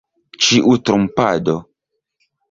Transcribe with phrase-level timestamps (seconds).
[0.45, 1.55] Ĉiu trompado!